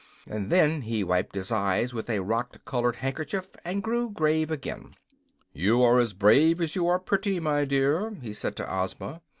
[0.27, 4.95] And then he wiped his eyes with a rock colored handkerchief and grew grave again.
[5.53, 9.21] "You are as brave as you are pretty, my dear," he said to Ozma.